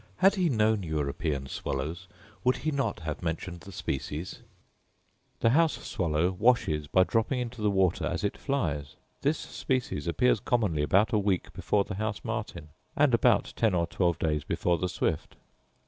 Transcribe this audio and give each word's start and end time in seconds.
Had 0.17 0.33
he 0.33 0.49
known 0.49 0.81
European 0.81 1.45
swallows, 1.45 2.07
would 2.43 2.57
he 2.65 2.71
not 2.71 3.01
have 3.01 3.21
mentioned 3.21 3.59
the 3.59 3.71
species? 3.71 4.39
The 5.41 5.51
house 5.51 5.73
swallow 5.87 6.31
washes 6.31 6.87
by 6.87 7.03
dropping 7.03 7.39
into 7.39 7.61
the 7.61 7.69
water 7.69 8.07
as 8.07 8.23
it 8.23 8.35
flies: 8.35 8.95
this 9.21 9.37
species 9.37 10.07
appears 10.07 10.39
commonly 10.39 10.81
about 10.81 11.13
a 11.13 11.19
week 11.19 11.53
before 11.53 11.83
the 11.83 11.93
house 12.01 12.21
martin, 12.23 12.69
and 12.95 13.13
about 13.13 13.53
ten 13.55 13.75
or 13.75 13.85
twelve 13.85 14.17
days 14.17 14.43
before 14.43 14.79
the 14.79 14.89
swift. 14.89 15.35